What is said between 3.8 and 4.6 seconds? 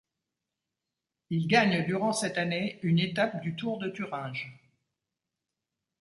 Thuringe.